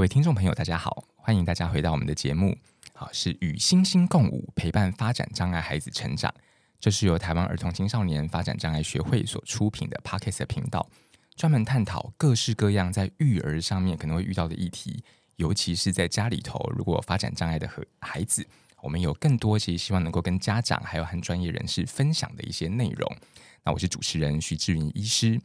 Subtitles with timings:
[0.00, 2.56] 各位听众朋友，大家好，欢迎大家回到我们的节目。
[2.94, 6.34] 好，是与星星共舞，陪伴发展障碍孩子成长。
[6.80, 10.88] 这是由台湾儿童青少年发展障碍学会所出品的 Podcast 频道，
[11.36, 15.04] 专门探讨各式各样在育儿上面可能会遇到的议题，
[15.36, 18.46] 尤其是在家里头，如果发展障碍的和孩子，
[18.80, 23.16] 我们有更多其实希望能够跟家长还有和专业人士分享的一些内容。
[23.62, 25.38] 那我是主持人徐志云医师，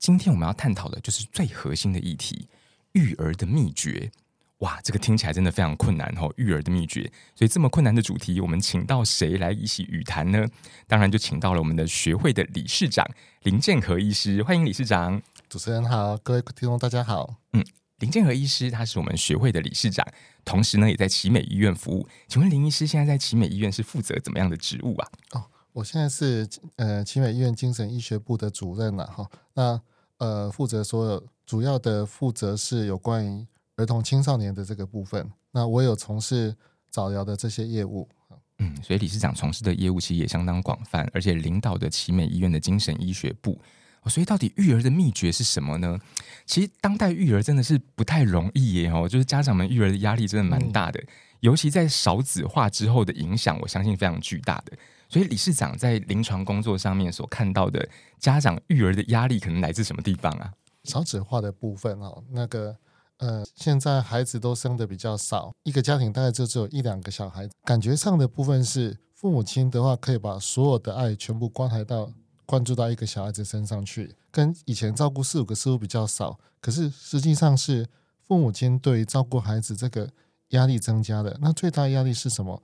[0.00, 2.48] 今天我们要探讨的就是最核心的议题。
[2.92, 4.10] 育儿的秘诀，
[4.58, 6.32] 哇，这个听起来真的非常困难哦。
[6.36, 10.46] 育儿的秘诀，所以这么困难的主题，我们请到谁来一起语谈呢？
[10.86, 13.06] 当然就请到了我们的学会的理事长
[13.42, 15.20] 林建和医师，欢迎理事长。
[15.48, 17.34] 主持人好，各位听众大家好。
[17.54, 17.64] 嗯，
[17.98, 20.06] 林建和医师他是我们学会的理事长，
[20.44, 22.06] 同时呢也在奇美医院服务。
[22.28, 25.08] 请问林医师现在在奇美医院是负责怎么样的职务啊？
[25.32, 29.26] 哦，我现在是呃奇美医院精神医学部的主任了哈。
[29.54, 29.80] 那
[30.18, 31.26] 呃负责所有。
[31.52, 35.30] 主要的负责是有关于儿童青少年的这个部分。
[35.50, 36.56] 那我有从事
[36.88, 38.08] 早疗的这些业务。
[38.56, 43.60] 嗯，所以理事长从事的业务其实也相当广泛，而且领导的奇美医院的精神医学部。
[44.06, 45.98] 所以到底育儿的秘诀是什么呢？
[46.46, 51.08] 其实当代育儿真的是不太容易耶哦，就是家长们育儿的压力真的蛮大的，嗯、
[51.40, 54.72] 尤其在少子化之后的影响，我相信非常巨大的。
[55.06, 57.86] 所以理事长在临床工作上面所看到的
[58.18, 60.50] 家长育儿的压力，可能来自什么地方啊？
[60.84, 62.76] 少子化的部分哦，那个
[63.18, 67.48] 呃，现在孩子都生的比较少，一个家庭大概就只有一两个小孩。
[67.64, 72.10] 感觉上的部分是父母亲的话，可以把所有的爱全部关怀到
[72.44, 76.36] 关注到一个小孩子身上去，跟以前照顾四五个似乎比较少。
[76.60, 77.86] 可是实际上是
[78.22, 80.10] 父母亲对于照顾孩子这个
[80.48, 81.38] 压力增加的。
[81.40, 82.60] 那最大压力是什么？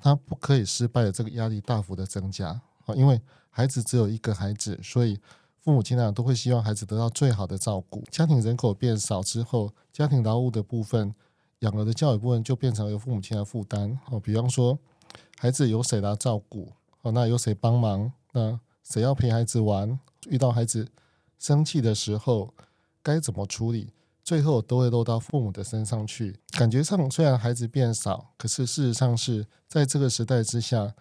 [0.00, 2.48] 他不可以失败的这个压力大幅的增加
[2.84, 5.18] 啊，因为孩子只有一个孩子，所以。
[5.66, 8.00] 父母亲呢都会希望孩子得到最好的照顾。
[8.08, 11.12] 家庭人口变少之后，家庭劳务的部分、
[11.58, 13.98] 养儿的教育部分就变成由父母亲来负担。
[14.08, 14.78] 哦，比方说，
[15.36, 16.70] 孩子由谁来照顾？
[17.02, 18.12] 哦，那由谁帮忙？
[18.30, 19.98] 那谁要陪孩子玩？
[20.28, 20.86] 遇到孩子
[21.40, 22.54] 生气的时候，
[23.02, 23.92] 该怎么处理？
[24.22, 26.38] 最后都会落到父母的身上去。
[26.52, 30.94] 感觉上虽然孩子变少，可是事实上是在这个时代之下。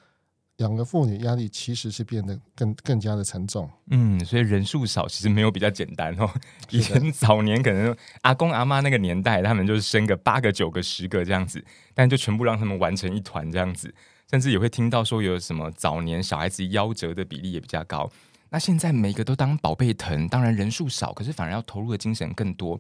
[0.57, 3.69] 养个妇女压力其实是变得更更加的沉重。
[3.87, 6.29] 嗯，所以人数少其实没有比较简单哦。
[6.71, 13.93] 以前早年可能阿公阿妈那个年代，他们就是生个八个九个十个这样子，但就全部让他们玩成一团这样子，
[14.31, 18.09] 甚至也会听到说有什么早年小孩子夭折的比例也比较高。
[18.49, 22.79] 那现在每个都当宝贝疼，当然人数少，可是反而要投入的精神更多。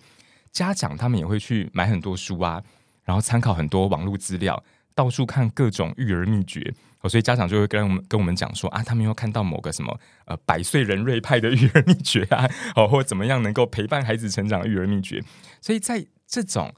[0.53, 2.63] 家长他们也会去买很多书啊，
[3.03, 4.63] 然后参考很多网络资料。
[4.93, 6.73] 到处看各种育儿秘诀，
[7.07, 15.23] 所以家长就会跟我们跟我们讲说啊，他们又看到某个什么呃百岁人瑞派的育儿秘诀啊，哦，或怎么样能够陪伴孩子成长的育儿秘诀。
[15.61, 16.73] 所以在这种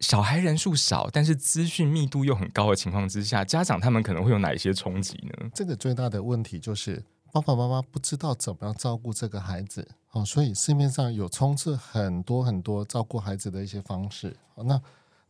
[0.00, 5.50] 小孩人数少，但是资讯密度又很高的情况之下，家长他们可能会有哪一些冲击呢？
[5.54, 14.80] 这个最大的问题就是爸爸妈妈不知道怎么样照顾这个孩子，哦，所以市面上有充斥很多很多照顾孩子的一些方式，那。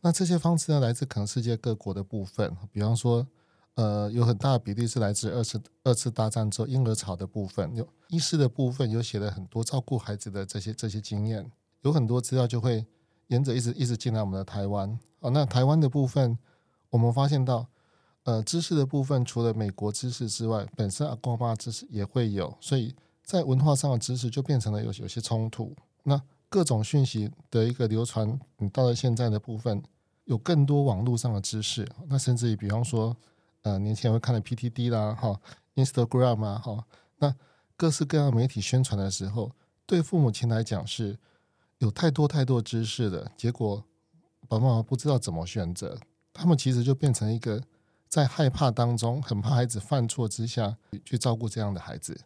[0.03, 3.23] 那这些方式呢，来自可能世界各国的部分，比方说，
[3.75, 11.49] 呃，有很大的比例是来自二次二次大战之后婴儿潮的部分，有医师的部分有写了很多照顾孩子的这些这些经验，
[11.81, 12.85] 有很多资料就会
[13.27, 14.99] 沿着一直一直进来我们的台湾。
[15.19, 16.37] 哦，那台湾的部分，
[16.89, 17.67] 我们发现到，
[18.23, 22.93] 呃，知识的部分除了美国知识之外，本身阿公阿妈知识也会有，所以
[23.23, 25.73] 在文化上的知识就变成了有有些冲突。
[26.03, 29.81] 那各种讯息的一个流传，你到了现在的部分，
[30.25, 33.15] 有更多网络上的知识，那甚至于比方说，
[33.63, 35.39] 呃，年轻人会看的 PTD 啦，哈
[35.75, 36.85] ，Instagram 啊，哈，
[37.17, 37.35] 那
[37.77, 39.51] 各式各样媒体宣传的时候，
[39.85, 41.17] 对父母亲来讲是
[41.77, 43.83] 有太多太多知识的，结果
[44.47, 45.99] 爸爸妈妈不知道怎么选择，
[46.33, 47.61] 他们其实就变成一个
[48.07, 52.19] 在害怕当中，很怕孩子犯错之下去照顾这样的孩子。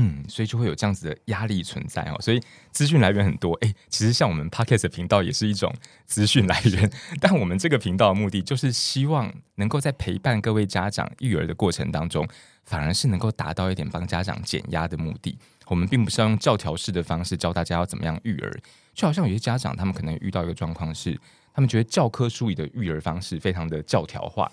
[0.00, 2.16] 嗯，所以就会有这样子的压力存在哦。
[2.20, 2.40] 所以
[2.70, 5.74] 资讯来源很多，诶，其实像我们 Podcast 频道也是一种
[6.06, 6.88] 资讯来源。
[7.20, 12.24] 但我们这个频道的目的，就是希望能够在陪伴各位家长育儿的过程当中，
[12.62, 15.36] 反而是能够达到一点帮家长减压的目的。
[15.66, 18.56] 我们并不是要用教条式的方式教大家要怎么样育儿，
[18.94, 21.18] 就好像有些家长他们可能遇到一个状况是，
[21.52, 24.48] 他们觉得教科书里的育儿方式非常的教条化。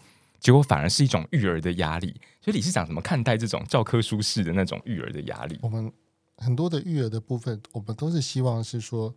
[0.46, 5.58] 结果反而是一种育儿的压力，所以理事长怎么看待这种教科书式的那种育儿的压力？
[5.64, 5.92] 我们
[6.38, 9.12] 很多的育儿的部分，我们都是希望是说，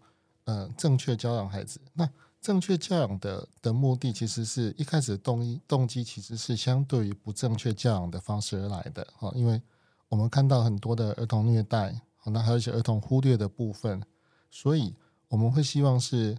[0.45, 1.79] 呃，正确教养孩子。
[1.93, 2.09] 那
[2.41, 9.07] 正确教养的的目的，其实是一开始动机动机其实是相对于不正确教养的方式而来的。
[9.15, 9.61] 哈，因为
[10.09, 11.95] 我们看到很多的儿童虐待，
[12.25, 14.03] 那还有一些儿童忽略的部分，
[14.51, 14.95] 所以
[15.29, 16.39] 我们会希望是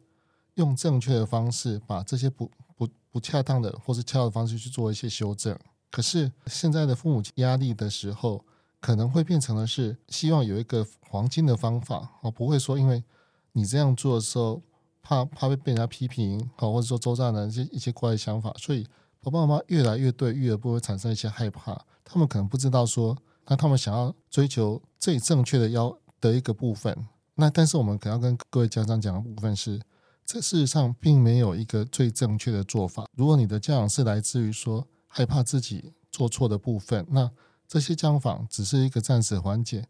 [0.55, 2.49] 用正确的方式把这些不
[2.79, 5.57] 不不恰当的或是恰当的方式去做一些修正。
[5.91, 8.45] 可是现在的父母压力的时候，
[8.79, 13.03] 可能会变成的是希望有一个黄金的方法哦，不会说因为
[13.51, 14.61] 你这样做的时候
[15.01, 18.87] 怕怕被被人家批评哦，或者说周遭的一些一些怪的想法，所以
[19.21, 23.17] 爸爸妈妈越来越对育儿不会产生一些害怕，他们可能不知道说，
[23.47, 29.81] 那他们想要追求最正确的要的一个部分，那但是我们可能要跟各位家长讲的部分是，
[30.31, 33.07] 这事实上并没有一个最正确的做法。
[33.17, 37.27] 如果你的教养是来自于说害怕自己做错的部分，那
[37.67, 39.83] 这些讲法只是一个暂时缓解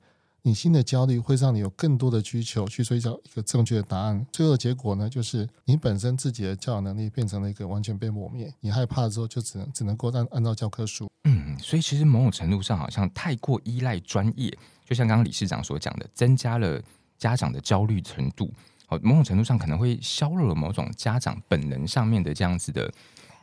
[0.43, 4.25] 你新的焦虑，会让你有更多的需求去追找一个正确的答案。
[4.31, 8.49] 最后的结果呢，就是你本身自己的教养能力变成了一个完全被磨灭。
[8.61, 11.11] 你害怕的时候，就只能只能够按按照教科书。
[11.25, 16.81] 嗯，所以其实某种程度上，好像太过依赖专业，就像刚刚理事长所讲的，增加了
[17.17, 18.49] 家长的焦虑程度。
[18.89, 22.91] 哦，某种程度上可能会削弱了某种家长本能上面的这样子的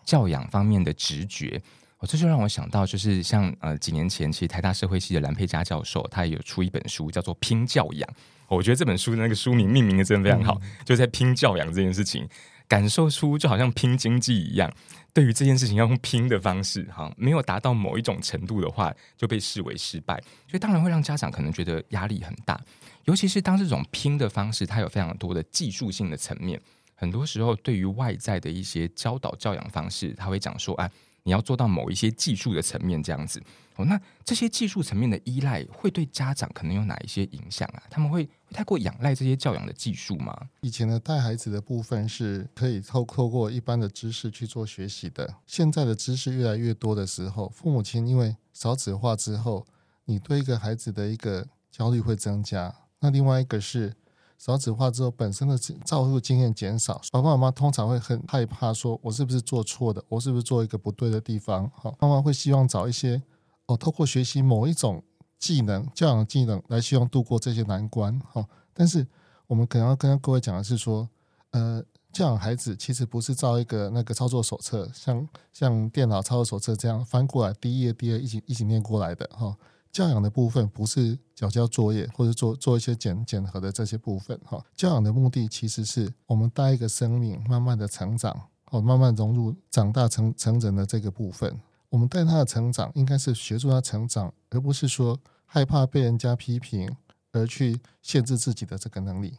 [0.04, 1.60] 教养方面的直觉。
[1.98, 8.06] 哦，这就让我想到，就是像呃几年前，其实台大社会系的蓝佩佳教授，他也有出一本书，叫做《拼教养》。
[8.48, 12.28] 我觉得这本书的那个书名命名的真的非常好，嗯、就在拼教养这件事情，
[12.68, 14.70] 感受出就好像拼经济一样，
[15.12, 20.14] 对于这件事情要用拼的方式，哈，没有达到某一种程度的话，就被视为失败，
[20.46, 22.60] 所以当然会让家长可能觉得压力很大，
[23.06, 26.60] 尤其是当这种拼的方式，它有非常多的技术性的层面，
[26.94, 30.88] 很多时候对于外在的一些教导教养方式，他会讲说，啊。
[31.26, 33.42] 你要做到某一些技术的层面，这样子
[33.74, 33.84] 哦。
[33.84, 37.82] 那这些技术层面的依赖会对家长可能有哪一些影响啊？
[37.90, 40.32] 他们会太过仰赖这些教养的技术吗？
[40.60, 45.34] 以前的带孩子的部分是可以透透过一般的知识去做学习的。
[45.48, 49.66] 现在的知识越来越多的时候，父母亲因为少子化之后，
[50.04, 52.72] 你对一个孩子的一个焦虑会增加。
[53.00, 53.94] 那另外一个是。
[54.38, 61.70] 少子化之后，本身的照顾经验减少，爸爸妈妈通常会很害怕，说我是不是做错的，我是不是做一个不对的地方？
[61.74, 63.22] 好，妈妈会希望找一些
[63.64, 65.02] 哦，透过学习某一种
[65.38, 68.20] 技能、教养技能来希望度过这些难关。
[68.30, 69.06] 哈，但是
[69.46, 71.08] 我们可能要跟各位讲的是说，
[71.52, 71.82] 呃，
[72.12, 79.56] 教养孩子其实不是照一个那个操作手册，像像电脑操作手册这样翻过来，第一页、第二页一起一起念过来的哈。
[79.92, 91.58] 教养的部分不是缴交作业或者做做一些检检核的这些部分哈，教养的目的其实是我们带一个生命慢慢的成长，哦，慢慢融入长大成成人的这个部分。
[91.88, 96.94] 我们带他的成长，应该是协助他成长，而不是说害怕被人家批评
[97.32, 99.38] 而去限制自己的这个能力。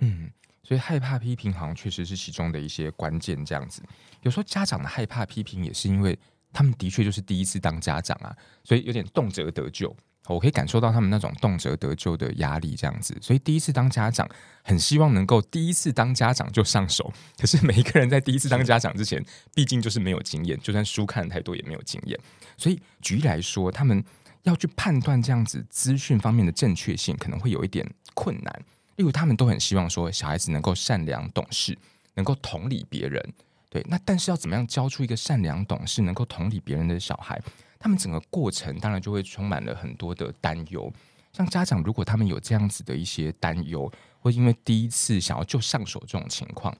[0.00, 0.30] 嗯，
[0.62, 3.42] 所以害怕批评好像确实是其中的一些关键。
[3.44, 3.80] 这样子，
[4.20, 6.18] 有时候家长的害怕批评也是因为。
[6.56, 9.94] 他们的确就是第一次当家长啊，所以有点动辄得咎。
[10.26, 13.14] 我可以感受到他们那种动辄得咎的压力，这样子。
[13.20, 14.26] 所以第一次当家长，
[14.64, 17.12] 很希望能够第一次当家长就上手。
[17.38, 19.22] 可是每一个人在第一次当家长之前，
[19.54, 22.18] 毕竟就是没有经验，就算书看的太多也没有经验。
[22.56, 24.02] 所以举例来说，他们
[24.42, 28.62] 要去判断这样子资讯方面的正确性，可能会有一点困难。
[28.96, 31.78] 例如，他们都很希望说，小孩子能够善良懂事，
[32.14, 33.22] 能够同理别人。
[33.68, 37.40] 对，那但是要怎么样教出一个善良懂事、能够同理别人的小孩？
[37.78, 40.90] 他们整个过程当然就会充满了很多的担忧。
[41.32, 46.74] 像家长如果他们有这样子的一些担忧，或因为第一次想要就上手这种情况，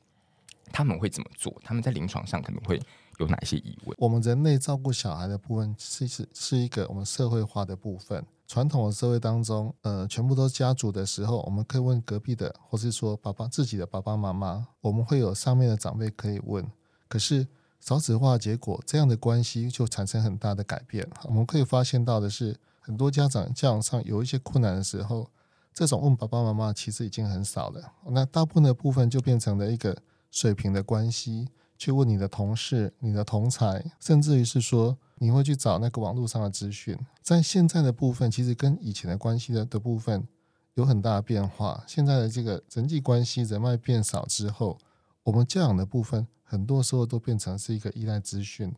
[0.73, 1.55] 他们会怎么做？
[1.63, 2.81] 他们在临床上可能会
[3.19, 3.97] 有哪些疑问？
[3.99, 8.25] 我们人类照顾小孩的部分，其实是一个我们社会化的部分。
[8.47, 16.65] 传统的社会当中，呃，全部都家族的时候，我们可以问隔壁的，或是说爸爸自己的爸爸妈妈，我们会有上面的长辈可以问。
[17.09, 17.49] 可是
[17.81, 21.09] 少子化结果，这样的关系就产生很大的改变。
[21.25, 25.29] 我们可以发现到的是，很多家长教养上有一些困难的时候，
[25.75, 27.93] 这种问爸爸妈妈其实已经很少了。
[28.11, 29.97] 那大部分的部分就变成了一个
[30.31, 36.99] 水平的关系，去问你的同事、你的同才，甚至于是说你会去找那个网络上的资讯。
[37.23, 40.27] 在现在的部分，其实跟以前的关系的的部分
[40.75, 41.85] 有很大的变化。
[41.87, 44.79] 现在的这个人际关系人脉变少之后，
[45.23, 46.27] 我们教养的部分。
[46.49, 48.73] 很多时候都变成是一个依赖资讯，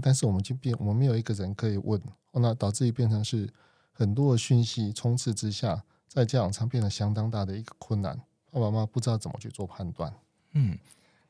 [0.00, 2.00] 但是我们就变，我们没有一个人可以问，
[2.30, 3.52] 那导致于变成是
[3.90, 8.16] 很多的讯息充斥之下，在教养上变得相当大的一个困难，
[8.52, 10.14] 爸爸妈妈不知道怎么去做判断。
[10.52, 10.78] 嗯，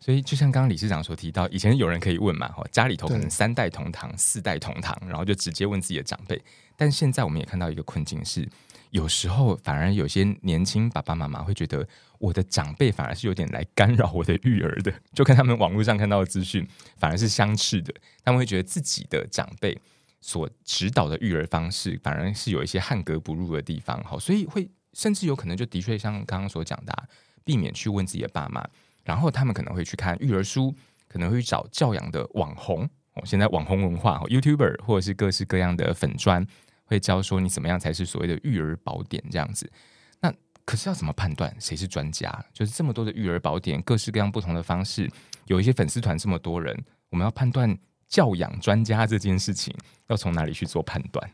[0.00, 6.40] 所以就像刚刚理事长所提到，以前有人可以问嘛，家里头可能三代同堂、四代同堂，然后就直接问自己的长辈，
[6.76, 8.48] 但现在我们也看到一个困境是。
[8.90, 11.86] 有时候反而有些年轻爸爸妈妈会觉得，
[12.18, 17.92] 我的长辈反而是有点来干扰我的育儿的，就跟他们网络上看到的资讯反而是相斥的。
[18.24, 19.78] 他们会觉得自己的长辈
[20.22, 24.02] 所指导的育儿方式，反而是有一些汉格不入的地方。
[24.04, 27.04] 好，所以会甚至有可能就的确像刚刚所讲的啊，
[27.44, 28.66] 避免去问自己的爸妈，
[29.08, 30.74] 然后他们可能会去看育儿书，
[31.08, 32.84] 可能会去找教养的网红。
[33.14, 36.46] 哦，现在网红文化，YouTuber 或者是各式各样的粉专，
[36.84, 39.72] 会教说你怎么样才是所谓的育儿宝典这样子。
[40.20, 40.30] 那
[40.66, 42.30] 可是要怎么判断谁是专家？
[42.52, 45.10] 就是这么多的育儿宝典，各式各样不同的方式，
[45.46, 47.74] 有一些粉丝团这么多人，我们要判断
[48.08, 49.74] 教养专家这件事情，
[50.08, 51.30] 要从哪里去做判断？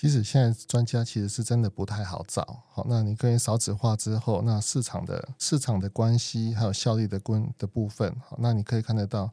[0.00, 2.62] 其实现在专家其实是真的不太好找。
[2.72, 9.30] 好，那你可以少子化之后，那市场的市场的关系还有效率的关的部分，好，那你可以看得到，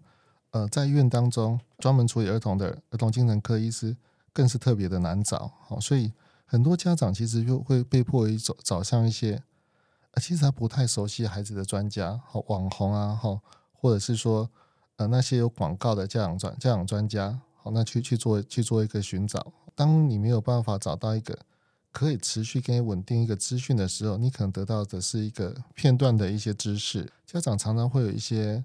[0.51, 3.95] 呃，在医院当中专门处理儿童的儿童精神科医师
[4.33, 5.53] 更是特别的难找。
[5.61, 6.11] 好，所以
[6.45, 9.41] 很多家长其实又会被迫于找找上一些，
[10.11, 13.39] 呃，其实他不太熟悉孩子的专家，好，网红啊，哈，
[13.71, 14.49] 或者是说，
[14.97, 17.39] 呃，那些有广告的家长专家长专家，
[17.73, 19.53] 那去去做去做一个寻找。
[19.75, 21.37] 当你没有办法找到一个
[21.91, 27.07] 可以持续跟你稳定一个资讯的时候，你可能得到的是一个片段的一些知识。
[27.25, 28.63] 家长常常会有一些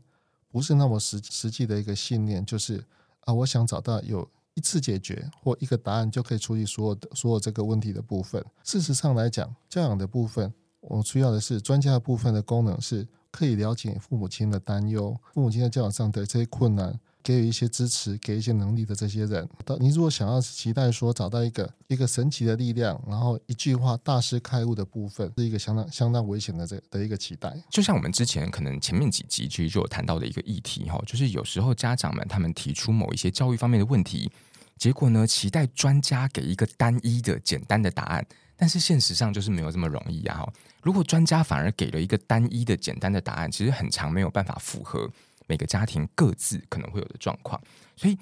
[0.50, 2.84] 不是那么实实际的一个信念，就是
[3.20, 8.44] 啊，我想找到有一次解决或一个答案就可以处理所有的所有这个问题的部分。
[8.62, 16.98] 事实上来讲，教养的部分，我需要的是专家的部分的功能，是可以了解父母亲的担忧，父母亲在教养上的这些困难。
[17.22, 27.54] 给予一些支持，给一些能力的这些人，到你如果想要期待说找到一个一个神奇的力量，然后一句话大师开悟的部分，是一个相当相当危险的这的一个期待。
[27.70, 34.30] 就像我们之前可能前面几集其实就有谈到的一个议题哈，就是有时候家长们他们提出某一些教育方面的问题，
[34.76, 38.26] 结果呢，期待专家给一个单一的简单的答案，
[38.56, 40.46] 但是现实上就是没有这么容易啊。
[40.82, 45.08] 如果专家反而给了一个单一的简单的答案，其实很长没有办法符合。
[45.48, 47.60] 每个家庭各自可能会有的状况，
[47.96, 48.16] 所以，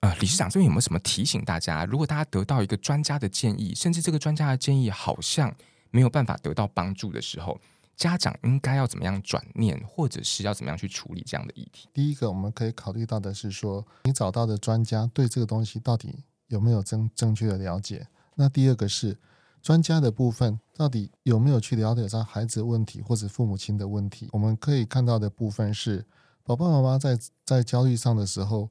[0.00, 1.84] 呃，理事长这边有没有什么提醒大家？
[1.84, 5.54] 如果大家得到一个专家的建议，甚至这个专家的建议好像
[5.90, 7.58] 没有办法得到帮助的时候，
[7.96, 11.88] 家长应该要怎么样转念，或者是要怎么样去处理这样的议题？
[11.94, 18.06] 第一个，我们可以考虑到的是说，你找到的专家对这个东西到底有没有正正确的了解？
[18.34, 19.16] 那第二个是
[19.62, 24.28] 专家的部分到底有没有去了解到孩子的问题或者父母亲的问题？
[24.32, 26.04] 我们可以看到的部分是。
[26.46, 28.70] 爸爸妈妈在在焦虑上的时候，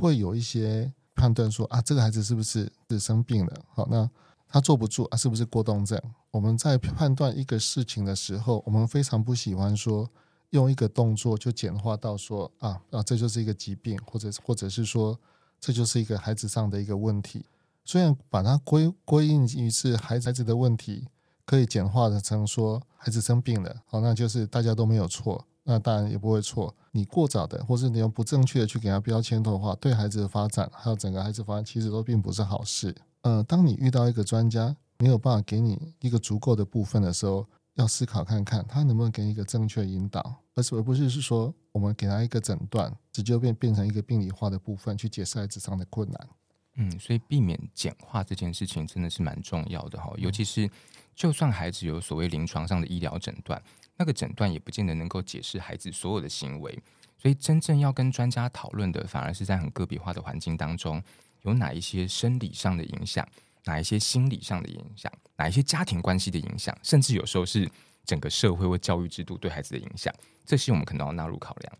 [0.00, 3.52] 会有一些判断说啊，这个孩子是不是是生病了？
[3.74, 4.08] 好，那
[4.46, 6.00] 他坐不住啊，是不是过动症？
[6.30, 10.08] 我们在判断一个事情的时候，我们非常不喜欢说
[10.50, 15.18] 用一个动作就简化到说啊啊，这就是一个疾病，或者或者是说
[15.58, 17.44] 这就是一个孩子上的一个问题。
[17.84, 21.08] 虽然把它归归因于是孩子孩子的问题，
[21.44, 25.44] 可以简化的成说孩子生病了，好，那就是大家都没有错。
[25.68, 26.74] 那当然也不会错。
[26.92, 32.94] 你过早的，或是你用不正确的去给他标签的话，对孩子的发展，还有整个孩子发展，其实都并不是好事。
[33.22, 37.44] 呃，当你遇到一个专家没有办法给你一个足够的部分的时候，
[37.74, 46.28] 要思考看看他能不能给你一个正确引导，而是而不是是说我们给他一个诊断，直接变变成一个病理化的部分去解释孩子上的困难。
[46.76, 50.70] 嗯，所以避免简化这件事情真的是蛮重要的哈，尤其是
[51.14, 53.60] 就算孩子有所谓临床上的医疗诊断。
[53.98, 56.78] 那个诊断也不见得能够解释孩子所有的行为，
[57.18, 61.02] 所以真正要跟专家讨论的，反而是在很个别化的环境当中，
[61.42, 63.26] 有哪一些生理上的影响，
[63.64, 67.66] 哪一些心理上的影响，哪一些家庭关系的影响，甚至有时候是
[68.04, 71.72] 整个社会或教育制度对孩子的影响，这些我们可能要纳入考量。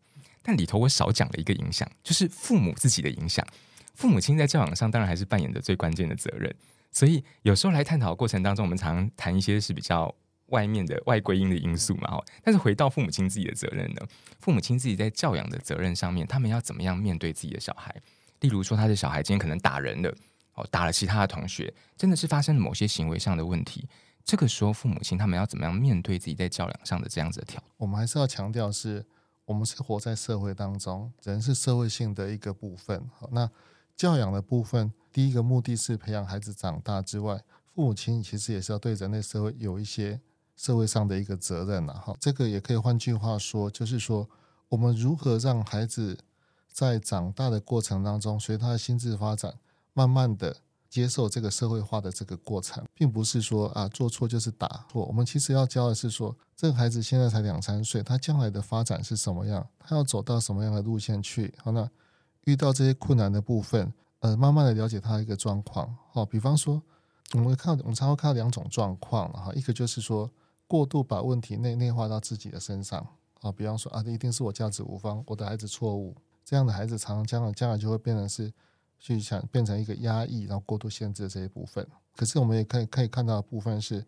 [0.42, 3.46] 但里头我少讲了一个影响，就是父母自己的影响。
[3.94, 6.54] 父母亲在教养上当然还是扮演着最关键的责任，
[6.90, 10.14] 所以有时候来探讨的过程当中，我们常常谈一些是比较。
[10.46, 14.00] 外面的外归因的因素嘛，哦但是回到父母亲自己的责任呢？
[14.38, 17.94] 父母亲自己在教养的责任上面，他们要怎么样面对自己的小孩？
[18.40, 20.14] 例如说，他的小孩今天可能打人了，
[20.54, 23.88] 哦，打了其他的同学，真的是发生了某些行为上的问题。
[24.24, 27.62] 这个时候，父母亲他们要怎么样面对自己在教养上的这样子的挑？
[27.76, 29.04] 我们还是要强调，是
[29.46, 33.08] 我们是活在社会当中，人是社会性的一个部分。
[33.18, 33.50] 好，那
[33.96, 37.42] 教养的部分，第一个目的是培养孩子长大之外，
[37.74, 40.20] 父母亲其实也是要对人类社会有一些。
[40.56, 44.26] 社会上的一个责任了哈，这个也可以换句话说，就是说
[44.70, 46.18] 我们如何让孩子
[46.72, 49.54] 在长大的过程当中，随他的心智发展，
[49.92, 50.56] 慢慢的
[50.88, 55.04] 接受这个社会化的这个过程，并不是说啊做错就是打错。
[55.04, 61.52] 我们其实要教的是说，这个孩子现在才两三岁，他将来的发展是什么样，他要走到什么样的路线去。
[61.62, 61.86] 好，那
[62.44, 65.94] 遇到这些困难的部分，呃，慢慢的了解他一个状况。
[66.12, 66.82] 好，比方说，
[67.34, 70.30] 我们看我们常会看到两种状况哈，一个就是说。
[70.66, 73.06] 过度把问题内内化到自己的身上
[73.40, 78.52] 啊，比方说啊，一定是我价值无方，我的孩子错误，这样的孩子常常将来将来就会变成是
[78.98, 81.86] 去想变成一个压抑，然后过度限制的这一部分。
[82.16, 84.04] 可是我们也可以可以看到的部分是，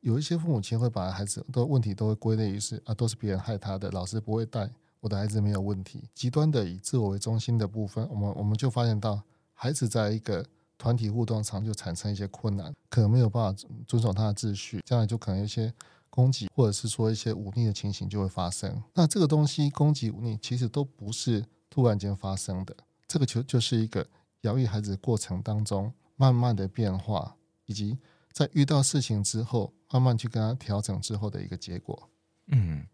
[0.00, 4.70] 有一些父母亲会把孩子的问题都会归类于是啊，都是别人害他的，老师不会带，
[5.00, 6.04] 我的孩子没有问题。
[6.14, 9.22] 极端的以自我为中心的部分，我们我们就发现到
[9.54, 10.44] 孩子在一个
[10.78, 15.72] 团体互动上就产生一些困难，可能没有办法遵守他的秩序，将来就可能一些
[16.16, 18.82] 攻击或者是说一些忤逆的情形就会发生。
[18.94, 22.74] 那这个东西攻击忤逆其实都不是突然间发生的，
[23.06, 24.04] 这个就就是一个
[24.40, 27.98] 养育孩子的过程当中慢慢的变化，以及
[28.32, 32.08] 在遇到事情之后慢慢去跟他调整之后的一个结果。
[32.46, 32.84] 嗯，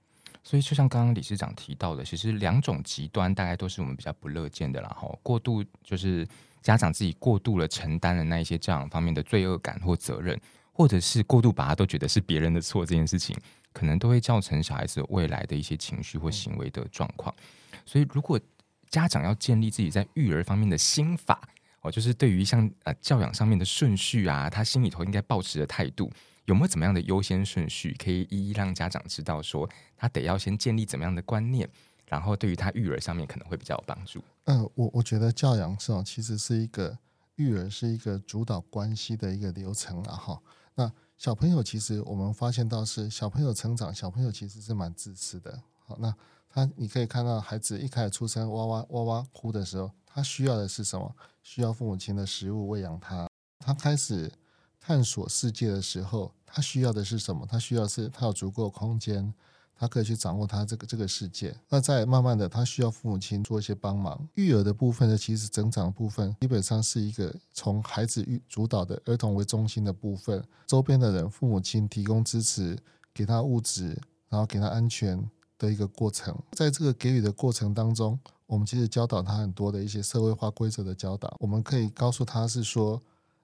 [0.43, 4.89] 所以就像刚刚理事长提到的，其实两种极端大概都是我们比较不乐见的啦。
[5.01, 6.29] 哈，过度就是。
[6.63, 10.41] 家长自己过度了承担了那一些这样方面的罪恶感或责任，
[10.73, 13.37] 或者是过度把他都觉得是别人的错，这件事情
[13.73, 17.35] 可能都会造成小孩子未来的一些情绪或行为的状况。
[17.85, 18.41] 所以，如果
[18.91, 21.41] 家长要建立自己在育儿方面的心法，
[21.83, 26.11] 哦，就是对于像呃教养上面的顺序啊，他心里头应该保持的态度，
[26.45, 31.69] 有没有怎么样的优先顺序，可以一一让家长知道说，他得要先建立怎么样的观念。
[32.07, 34.23] 然后对于他育儿上面可能会比较有帮助。
[34.45, 36.99] 嗯，我我觉得教养这种其实是一个
[37.37, 40.43] 育儿是一个主导关系的一个流程啊哈。
[40.75, 45.63] 那小朋友其实我们发现到是小朋友成长，小朋友其实是蛮自私的。
[45.85, 46.15] 好，那
[46.49, 51.15] 他你可以看到孩子一开始出生哇哇哇哇哭的时候，他需要的是什么？
[51.43, 53.29] 需要父母亲的食物喂养他。
[53.59, 54.31] 他开始
[54.81, 57.47] 探索世界的时候，他需要的是什么？
[57.47, 59.33] 他需要是他有足够空间。
[59.75, 64.29] 他可以去掌握他这个这个世界，那在慢慢的，他需要父母亲做一些帮忙。
[64.35, 72.79] 育儿的部分呢，其实成长的部分基本上是一个从孩子育主导的儿童为中心的部分，周边的人，父母亲提供支持，
[73.13, 73.99] 给他物质，
[74.29, 76.37] 然后给他安全的一个过程。
[76.53, 81.37] 在这个给予的过程当中，我们其实教导他很多的一些社会化规则的教导。
[81.41, 83.03] 我们可以告诉他是说。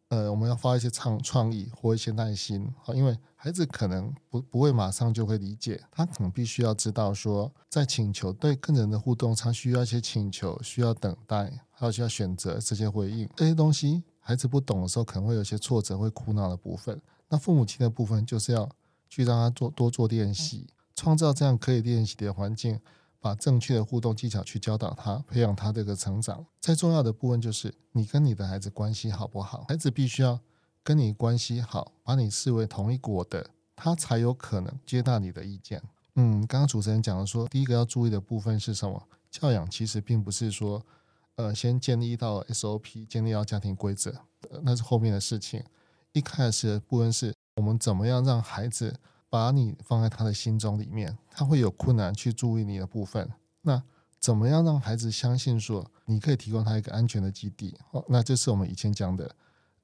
[0.08, 16.98] 呃，我们要发一些创创意或一些耐心，啊，因为孩子可能不不会马上就会理解，他可能必须要知道说，在请求对跟人的互动，他需要一些请求，需要等待，还有需要选择这些回应，这些东西孩子不懂的时候，可能会有些挫折，会苦恼的部分。
[17.28, 18.66] 那父母亲的部分就是要
[19.10, 22.80] 去让他做多做练习，创造这样可以练习的环境。
[23.20, 26.46] 把正确的互动技巧去教导他，培养他这个成长。
[26.60, 29.64] 最重要的部分就是你跟你的孩子关系好不好？
[29.68, 30.38] 孩子必须要
[30.82, 35.82] 跟你关系好，把你视为同一国的，他才有可能接纳你的意见。
[36.14, 39.02] 嗯，刚刚主持人讲的说，第一个要注意的部分是什么？
[39.30, 40.84] 教养其实并不是说，
[41.36, 44.14] 呃，先建立到 SOP，建立到家庭规则，
[44.62, 45.62] 那是后面的事情。
[46.12, 48.94] 一开始的部分是我们怎么样让孩子。
[49.30, 53.30] 把你放在他的心中里面，他会有困难去注意你的部分。
[53.62, 53.82] 那
[54.18, 57.76] 怎么样让孩子相信说你可以提供他一个安全的基地？
[57.92, 59.34] 哦，那这是我们以前讲的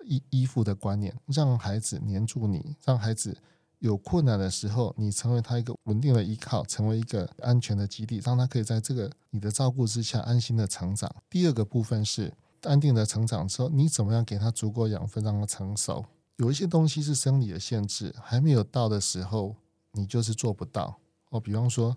[0.05, 3.37] 依依附的观念，让孩子黏住你，让孩子
[3.79, 11.15] 有困难的时候，你成为他一个稳定的依靠，成为一个安全的基地，让他可以在这个你的照顾之下安心的成长。
[11.29, 16.07] 第二个部分是安定的成长之后，你怎么样给他足够养分，让他成熟？
[16.37, 19.55] 有一些东西是生理的限制，还没有到的时候，
[19.93, 20.99] 你就是做不到。
[21.29, 21.97] 哦，比方说，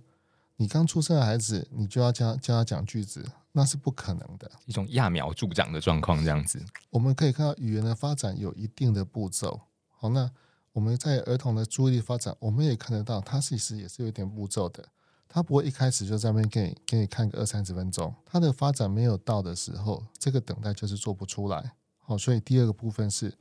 [0.58, 4.52] 你刚出生的孩子，你就要教教他讲句子，那是不可能的。
[4.66, 6.64] 一种揠苗助长的状况，这样子。
[6.92, 9.60] 我们可以看到语言的发展有一定的步骤。
[9.90, 10.30] 好，那
[10.72, 14.88] 我们在儿童的注意力发展，我们也看得到，它其实也是有点步骤的。
[15.28, 18.14] 他不会一开始就在那边给你给你看个二三十分钟。
[18.24, 21.72] 他的发展没有到的时候，这个等待就是做不出来。
[21.98, 23.34] 好，所以第二个部分是。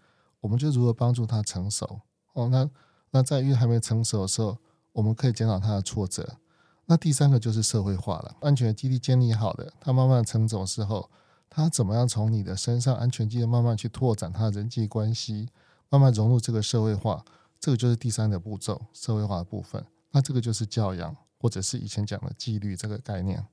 [0.46, 2.02] 我们就如何帮助他成熟
[2.34, 2.48] 哦？
[2.50, 2.70] 那
[3.10, 4.56] 那在育还没成熟的时候，
[4.92, 6.38] 我们可以减少他的挫折。
[6.84, 11.10] 那第三个就是社会化了，安全基地建立好了，他慢慢成长之后，
[11.50, 15.48] 他怎么样从你的身上安全基地慢慢去拓展他的人际关系，
[15.88, 17.24] 慢慢融入这个社会化，
[17.58, 19.84] 这个就是第三个步骤，社会化的部分。
[20.12, 23.44] 那这个就是教养，或者是以前讲的纪律这个概念。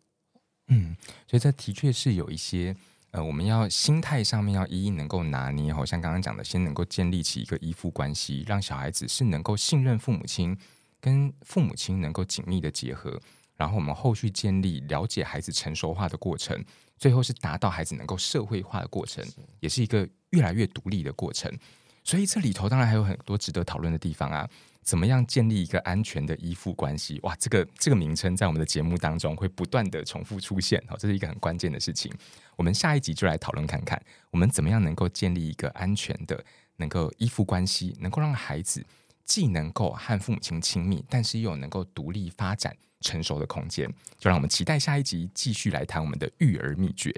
[0.68, 0.96] 嗯，
[1.28, 2.78] 所以这的确是有一些。
[3.14, 10.58] 呃，我们要心态上面要一一能够拿捏，好像刚刚讲的，先能够建立起一个依附关系，让小孩子是能够信任父母亲，
[11.00, 13.22] 跟父母亲能够紧密的结合，
[13.56, 16.60] 然后我们后续建立了解孩子成熟化的过程，
[16.98, 19.24] 最后是达到孩子能够社会化的过程，
[19.60, 21.56] 也是一个越来越独立的过程。
[22.04, 24.50] 所以这里头当然还有很多值得讨论的地方啊。
[24.84, 27.20] 怎么样建立一个安全的依附关系？
[27.24, 32.14] 哇，这个这个名称在我们的节目当中会不断的重复出现，好，这是一个很关键的事情。
[32.56, 36.44] 我们下一集就来讨论看看，我们怎么样能够建立一个安全的、
[36.78, 38.86] 能够依附关系，能够让孩子
[39.26, 43.88] 既能够和父母亲亲密，但是又能够独立发展成熟的空间。
[44.18, 47.12] 就让我们期待下一集继续来谈我们的育儿秘诀。